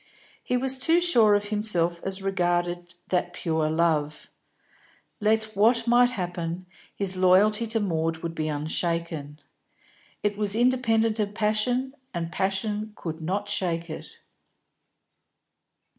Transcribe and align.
He 0.43 0.57
was 0.57 0.79
too 0.79 0.99
sure 0.99 1.35
of 1.35 1.49
himself 1.49 2.01
as 2.03 2.23
regarded 2.23 2.95
that 3.09 3.33
purer 3.33 3.69
love; 3.69 4.29
let 5.19 5.55
what 5.55 5.85
might 5.85 6.09
happen, 6.09 6.65
his 6.95 7.17
loyalty 7.17 7.67
to 7.67 7.79
Maud 7.79 8.17
would 8.23 8.33
be 8.33 8.47
unshaken. 8.47 9.39
It 10.23 10.39
was 10.39 10.55
independent 10.55 11.19
of 11.19 11.35
passion, 11.35 11.93
and 12.15 12.31
passion 12.31 12.93
could 12.95 13.21
not 13.21 13.47
shake 13.47 13.91
it. 13.91 14.17